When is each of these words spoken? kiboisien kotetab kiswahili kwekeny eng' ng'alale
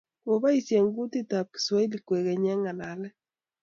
kiboisien 0.21 0.85
kotetab 0.95 1.47
kiswahili 1.55 1.97
kwekeny 2.05 2.45
eng' 2.53 2.63
ng'alale 2.63 3.09